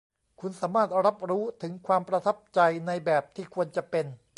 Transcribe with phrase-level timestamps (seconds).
[0.39, 4.05] คุณสามารถรับรู้ถึงความประทับใจในแบบที่ควรจะเป็น